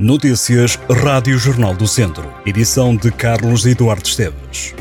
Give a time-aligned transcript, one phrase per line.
[0.00, 2.32] Notícias Rádio Jornal do Centro.
[2.46, 4.74] Edição de Carlos Eduardo Esteves.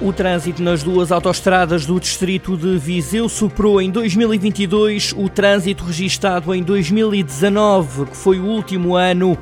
[0.00, 6.54] O trânsito nas duas autoestradas do distrito de Viseu superou em 2022 o trânsito registado
[6.54, 9.36] em 2019, que foi o último ano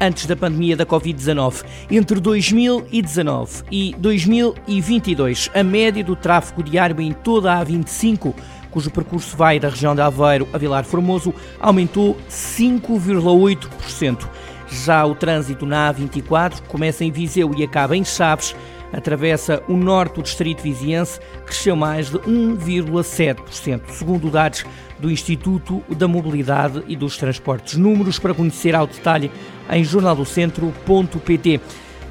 [0.00, 1.64] antes da pandemia da Covid-19.
[1.90, 8.32] Entre 2019 e 2022, a média do tráfego diário em toda a A25,
[8.70, 14.28] cujo percurso vai da região de Aveiro a Vilar Formoso, aumentou 5,8%.
[14.68, 18.54] Já o trânsito na A24 começa em Viseu e acaba em Chaves,
[18.92, 24.64] atravessa o norte do distrito viziense, cresceu mais de 1,7%, segundo dados
[24.98, 27.76] do Instituto da Mobilidade e dos Transportes.
[27.76, 29.30] Números para conhecer ao detalhe
[29.70, 31.60] em jornaldocentro.pt.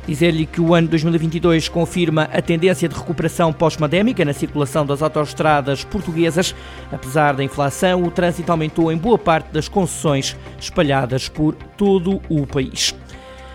[0.08, 5.84] Dizer-lhe que o ano 2022 confirma a tendência de recuperação pós-pandémica na circulação das autoestradas
[5.84, 6.54] portuguesas.
[6.91, 12.46] Apesar da inflação, o trânsito aumentou em boa parte das concessões espalhadas por todo o
[12.46, 12.93] país.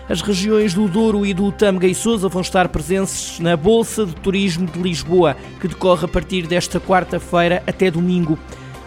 [0.09, 4.13] As regiões do Douro e do Tâmega e Sousa vão estar presentes na Bolsa de
[4.15, 8.37] Turismo de Lisboa, que decorre a partir desta quarta-feira até domingo.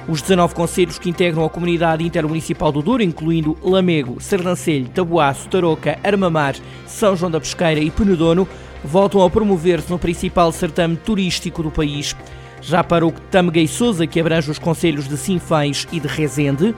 [0.07, 5.99] Os 19 conselhos que integram a comunidade intermunicipal do Douro, incluindo Lamego, Sernancelho, Taboaço, Tarouca,
[6.05, 8.47] Armamar, São João da Pesqueira e Penedono,
[8.85, 12.15] voltam a promover-se no principal certame turístico do país.
[12.61, 16.75] Já para o Tâmega Sousa, que abrange os conselhos de Sinfães e de Rezende,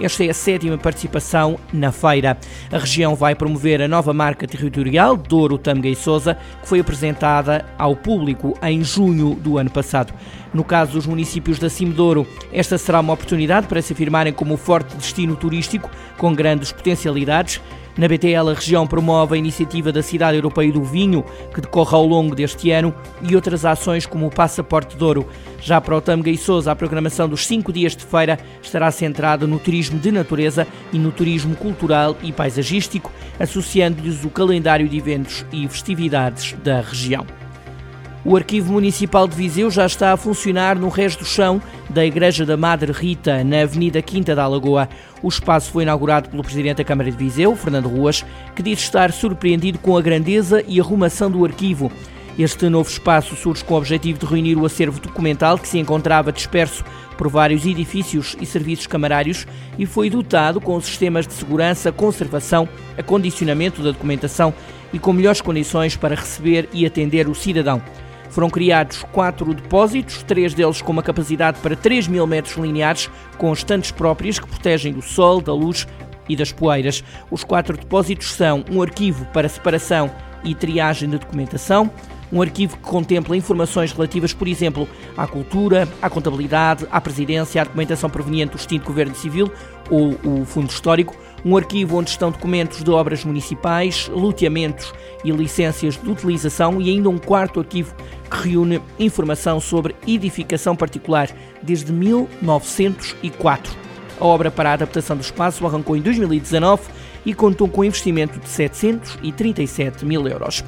[0.00, 2.38] esta é a sétima participação na feira.
[2.72, 7.66] A região vai promover a nova marca territorial, Douro Tâmega e Sousa, que foi apresentada
[7.78, 10.12] ao público em junho do ano passado.
[10.52, 14.96] No caso dos municípios da Cimedouro, esta será uma oportunidade para se afirmarem como forte
[14.96, 17.60] destino turístico com grandes potencialidades.
[17.96, 22.06] Na BTL, a região promove a iniciativa da Cidade Europeia do Vinho, que decorre ao
[22.06, 25.26] longo deste ano, e outras ações como o Passaporte de Ouro.
[25.60, 29.46] Já para o Tâmega e Sousa, a programação dos cinco dias de feira estará centrada
[29.46, 35.44] no turismo de natureza e no turismo cultural e paisagístico, associando-lhes o calendário de eventos
[35.52, 37.39] e festividades da região.
[38.22, 42.44] O Arquivo Municipal de Viseu já está a funcionar no resto do chão da Igreja
[42.44, 44.90] da Madre Rita, na Avenida Quinta da Lagoa.
[45.22, 48.22] O espaço foi inaugurado pelo Presidente da Câmara de Viseu, Fernando Ruas,
[48.54, 51.90] que diz estar surpreendido com a grandeza e arrumação do arquivo.
[52.38, 56.30] Este novo espaço surge com o objetivo de reunir o acervo documental que se encontrava
[56.30, 56.84] disperso
[57.16, 59.46] por vários edifícios e serviços camarários
[59.78, 64.52] e foi dotado com sistemas de segurança, conservação, acondicionamento da documentação
[64.92, 67.82] e com melhores condições para receber e atender o cidadão.
[68.30, 73.52] Foram criados quatro depósitos, três deles com uma capacidade para 3 mil metros lineares, com
[73.52, 75.86] estantes próprias que protegem do sol, da luz
[76.28, 77.02] e das poeiras.
[77.30, 80.10] Os quatro depósitos são um arquivo para separação
[80.44, 81.90] e triagem de documentação,
[82.32, 87.64] um arquivo que contempla informações relativas, por exemplo, à cultura, à contabilidade, à presidência, à
[87.64, 89.50] documentação proveniente do extinto governo civil
[89.90, 96.00] ou o fundo histórico, um arquivo onde estão documentos de obras municipais, loteamentos e licenças
[96.00, 97.94] de utilização e ainda um quarto arquivo
[98.36, 101.28] reúne informação sobre edificação particular
[101.62, 103.76] desde 1904.
[104.20, 106.82] A obra para a adaptação do espaço arrancou em 2019
[107.24, 110.64] e contou com um investimento de 737 mil euros.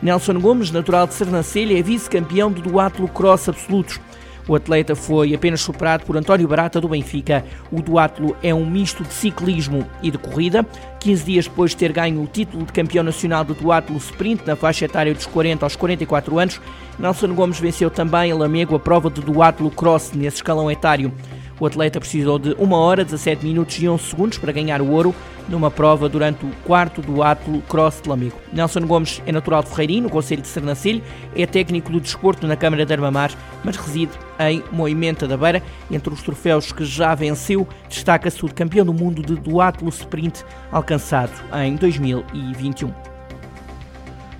[0.00, 4.00] Nelson Gomes, natural de Sernancelha, é vice-campeão do duatlo cross absolutos.
[4.48, 7.44] O atleta foi apenas superado por António Barata do Benfica.
[7.70, 10.66] O duatlo é um misto de ciclismo e de corrida.
[11.00, 14.56] 15 dias depois de ter ganho o título de campeão nacional do duatlo sprint na
[14.56, 16.60] faixa etária dos 40 aos 44 anos,
[16.98, 21.12] Nelson Gomes venceu também em Lamego a prova de duatlo cross nesse escalão etário.
[21.60, 25.14] O atleta precisou de 1 hora, 17 minutos e 11 segundos para ganhar o ouro
[25.48, 27.14] numa prova durante o quarto do
[27.62, 28.38] Cross de Lamego.
[28.52, 31.02] Nelson Gomes é natural de Ferreirinho, no Conselho de Sernancelho,
[31.34, 33.32] é técnico do desporto na Câmara de Armamar,
[33.64, 35.62] mas reside em Moimenta da Beira.
[35.90, 41.32] Entre os troféus que já venceu, destaca-se o campeão do mundo de duatlo sprint, alcançado
[41.64, 43.07] em 2021.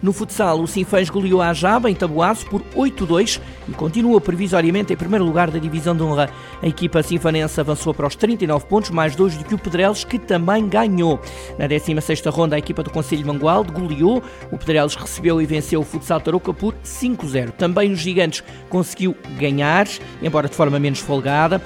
[0.00, 4.96] No futsal, o Sinfãs goleou a Jaba em Taboaço por 8-2 e continua provisoriamente em
[4.96, 6.30] primeiro lugar da divisão de honra.
[6.62, 10.18] A equipa sinfanense avançou para os 39 pontos, mais dois do que o Pedrelos, que
[10.18, 11.20] também ganhou.
[11.58, 14.22] Na 16ª ronda, a equipa do Conselho de Mangualde goleou.
[14.52, 17.50] O Pedrelos recebeu e venceu o futsal Tarouca por 5-0.
[17.52, 19.88] Também os Gigantes conseguiu ganhar,
[20.22, 21.60] embora de forma menos folgada.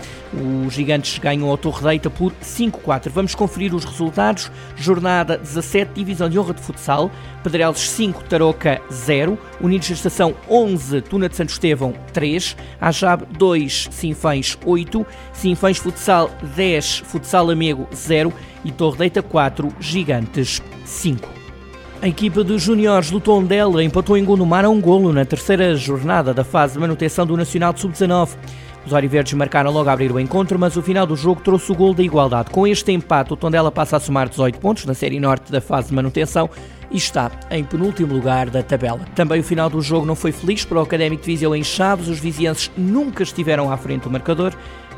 [0.67, 3.11] Os Gigantes ganham ao Torre Deita por 5-4.
[3.11, 4.51] Vamos conferir os resultados.
[4.75, 7.11] Jornada 17, divisão de honra de futsal.
[7.43, 13.89] Pedrelos 5, Tarouca 0, Unidos da Estação 11, Tuna de Santo Estevão 3, Ajab 2,
[13.91, 18.33] Sinfães 8, Sinfães Futsal 10, Futsal Amigo 0
[18.65, 21.29] e Torre Deita 4, Gigantes 5.
[22.03, 26.35] A equipa dos juniores do Tondela empatou em Gondomar a um golo na terceira jornada
[26.35, 28.31] da fase de manutenção do Nacional de Sub-19.
[28.85, 31.75] Os Oriverdes marcaram logo a abrir o encontro, mas o final do jogo trouxe o
[31.75, 32.51] gol da igualdade.
[32.51, 35.89] Com este empate, o Tondela passa a somar 18 pontos na Série Norte da fase
[35.89, 36.51] de manutenção
[36.91, 39.01] e está em penúltimo lugar da tabela.
[39.15, 42.09] Também o final do jogo não foi feliz para o Académico de Viseu em Chaves.
[42.09, 44.53] Os vizienses nunca estiveram à frente do marcador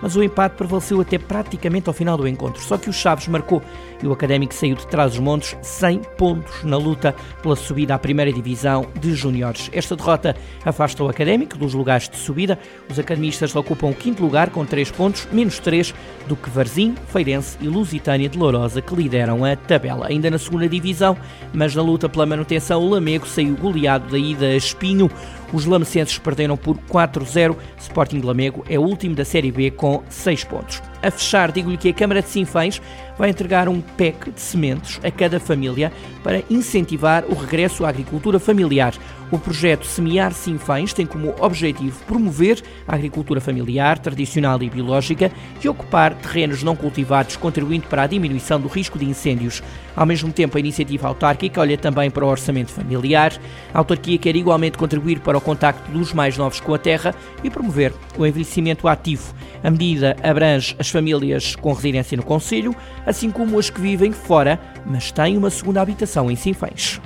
[0.05, 2.63] mas o empate prevaleceu até praticamente ao final do encontro.
[2.63, 3.63] Só que o Chaves marcou
[4.03, 7.99] e o Académico saiu de trás dos montes 100 pontos na luta pela subida à
[7.99, 9.71] primeira divisão de júniores.
[9.73, 12.59] Esta derrota afasta o Académico dos lugares de subida.
[12.91, 15.95] Os academistas ocupam o quinto lugar com 3 pontos, menos 3
[16.29, 20.09] do que Varzim, Feirense e Lusitânia de Lourosa, que lideram a tabela.
[20.09, 21.17] Ainda na segunda divisão,
[21.51, 25.11] mas na luta pela manutenção, o Lamego saiu goleado da ida a Espinho.
[25.55, 27.57] Os lamecenses perderam por 4-0.
[27.79, 30.83] Sporting Lamego é o último da Série B com 6 pontos.
[31.05, 32.81] A fechar, digo-lhe que a Câmara de Sinfãs
[33.19, 35.93] vai entregar um PEC de sementes a cada família
[36.23, 38.95] para incentivar o regresso à agricultura familiar.
[39.31, 45.31] O projeto Semear Sinfãs tem como objetivo promover a agricultura familiar, tradicional e biológica
[45.63, 49.63] e ocupar terrenos não cultivados, contribuindo para a diminuição do risco de incêndios.
[49.95, 53.35] Ao mesmo tempo, a iniciativa autárquica olha também para o orçamento familiar.
[53.75, 57.51] A autarquia quer igualmente contribuir para o contacto dos mais novos com a terra e
[57.51, 59.35] promover o envelhecimento ativo.
[59.65, 62.77] A medida abrange as famílias com residência no Conselho,
[63.07, 67.01] assim como as que vivem fora, mas têm uma segunda habitação em Sinfãs.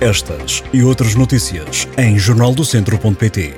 [0.00, 3.54] Estas e outras notícias em jornaldocentro.pt